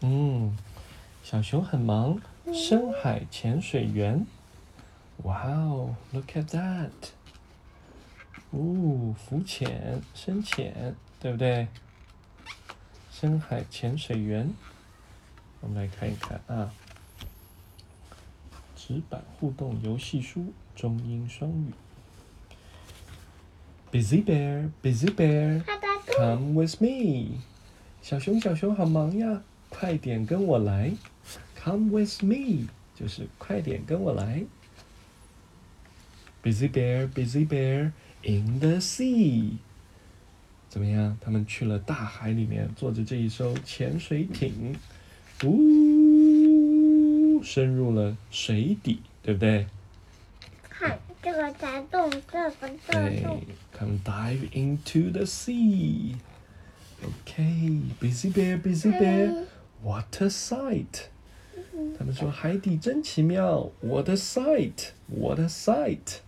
[0.00, 0.56] 嗯，
[1.22, 2.20] 小熊很忙，
[2.52, 4.26] 深海潜水员。
[5.22, 6.90] 哇哦，Look at that！
[8.50, 11.68] 哦，浮潜、深潜，对不对？
[13.10, 14.52] 深海潜水员，
[15.60, 16.70] 我们来看一看啊。
[18.76, 21.72] 纸板互动游戏书，中英双语。
[23.90, 25.64] Busy bear, busy bear,
[26.06, 27.38] come with me。
[28.02, 30.92] 小熊，小熊好忙呀，快点跟我来。
[31.62, 34.44] Come with me，就是快点跟我来。
[36.42, 37.92] Busy bear, busy bear
[38.22, 39.58] in the sea。
[40.68, 41.16] 怎么样？
[41.20, 44.76] 他们去了大海里面，坐着这一艘潜水艇，
[45.44, 49.66] 呜，深入了水底，对不对？
[50.68, 52.50] 看这个在动，这个
[52.86, 53.42] 在对动。
[53.76, 56.16] ，Come dive into the sea。
[57.02, 59.46] Okay, busy bear, busy bear,
[59.86, 61.04] what a sight！
[61.96, 64.88] 他们说海底真奇妙，What a sight!
[65.06, 66.18] What a sight!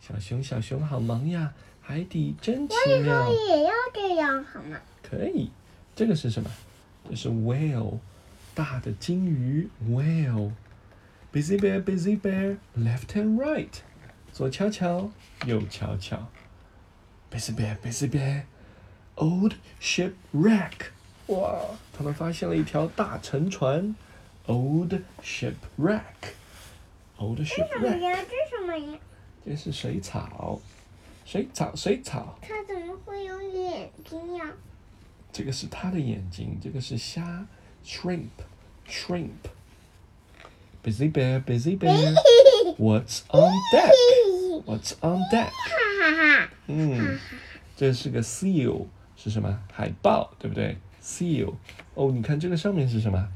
[0.00, 3.32] 小熊，小熊好忙呀，海底真奇我以妙后。
[3.32, 4.80] 也要这样好吗？
[5.02, 5.50] 可以，
[5.94, 6.50] 这个是什么？
[7.10, 7.98] 这是 whale，
[8.54, 10.52] 大的鲸鱼 whale。
[11.30, 13.82] Busy bear, busy bear, left and right，
[14.32, 15.10] 左瞧瞧，
[15.44, 16.30] 右瞧瞧。
[17.30, 18.44] Busy bear, busy bear,
[19.16, 20.92] old shipwreck。
[21.28, 21.60] 哇，
[21.96, 23.94] 他们发现了一条大沉船
[24.46, 26.00] ，old shipwreck。
[27.18, 28.18] old shipwreck，呀？
[28.28, 28.98] 这什么呀？
[29.44, 30.60] 这是水草，
[31.24, 32.38] 水草，水草。
[32.40, 34.46] 它怎么会有眼睛呀？
[35.32, 37.46] 这个是它的眼睛，这个是虾
[37.84, 39.28] ，shrimp，shrimp。
[40.82, 42.14] Busy bear, busy bear,
[42.78, 43.92] what's on deck?
[44.64, 45.50] What's on deck?
[45.50, 46.50] 哈哈哈！
[46.68, 47.18] 嗯，
[47.76, 49.60] 这是个 seal，是什么？
[49.72, 51.54] 海豹，对不对？seal。
[51.94, 53.28] 哦，你看这个上面是什么？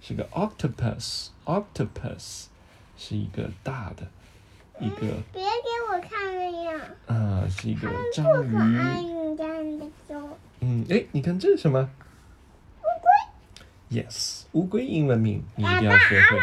[0.00, 2.46] 是个 octopus，octopus
[2.96, 4.08] 是一个大的，
[4.80, 4.96] 一个
[5.32, 6.72] 别给我看了呀！
[7.06, 9.04] 啊、是一个不章可爱，鱼。
[9.04, 11.88] 你这样的就嗯，哎，你看这是什么
[12.80, 13.08] 乌龟。
[14.02, 16.36] ？Yes，乌龟英文名你一定要学会。
[16.36, 16.40] 乌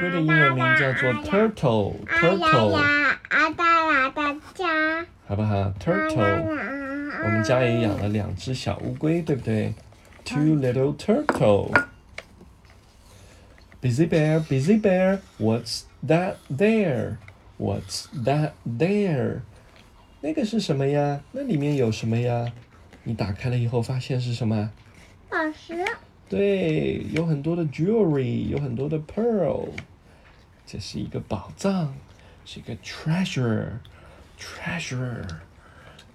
[0.00, 6.73] 龟的英文名叫做 turtle 哎呀 turtle，呀，啊哒啦哒家好不好？turtle，
[7.22, 9.72] 我们家也养了两只小乌龟，对不对
[10.24, 11.72] ？Two little turtle。
[13.80, 17.18] Busy bear, busy bear, what's that there?
[17.58, 19.42] What's that there?
[20.22, 21.20] 那个是什么呀？
[21.32, 22.50] 那里面有什么呀？
[23.02, 24.70] 你打开了以后发现是什么？
[25.28, 25.84] 宝石，
[26.28, 29.68] 对，有很多的 jewelry，有很多的 pearl，
[30.66, 31.94] 这是一个宝藏，
[32.46, 35.26] 是一个 treasure，treasure。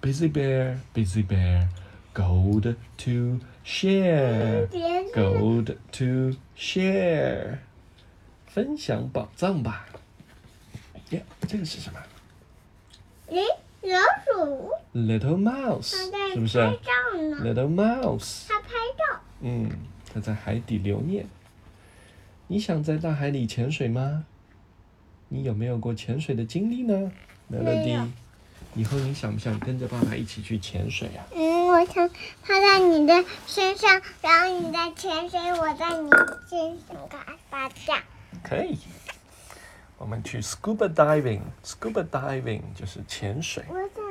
[0.02, 1.68] Busy bear, busy bear,
[2.14, 4.66] gold to share,
[5.14, 7.58] gold to share。
[8.46, 9.86] 分享宝藏吧。
[11.10, 12.00] 耶，这个是什么
[13.26, 13.42] 诶，
[13.82, 15.94] 老鼠，？Little mouse，
[16.32, 18.48] 是不是，？Little mouse。
[18.48, 19.20] 它拍照。
[19.42, 19.70] 嗯，
[20.12, 21.26] 它在海底留念。
[22.46, 24.24] 你想在大海里潜水吗？
[25.28, 27.12] 你有没有过潜水的经历呢
[27.46, 28.08] 没有？Melody，
[28.74, 31.26] 以后你想不想跟着爸爸一起去潜水啊？
[31.34, 32.08] 嗯，我想
[32.42, 36.10] 趴在你的身上，然后你在潜水，我在你
[36.48, 38.02] 身上嘎发架。
[38.42, 38.78] 可以。
[39.98, 43.62] 我们去 scuba diving，scuba diving 就是潜水。
[43.68, 44.02] 我想